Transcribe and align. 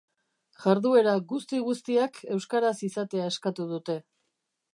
Jarduera 0.61 1.13
guzti-guztiak 1.33 2.17
euskaraz 2.37 2.75
izatea 2.89 3.33
eskatu 3.35 3.69
dute. 3.77 4.01